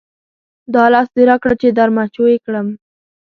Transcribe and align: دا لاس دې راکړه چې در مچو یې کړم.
دا 0.73 0.83
لاس 0.93 1.07
دې 1.15 1.23
راکړه 1.29 1.55
چې 1.61 1.67
در 1.77 1.89
مچو 1.95 2.23
یې 2.31 2.37
کړم. 2.45 2.67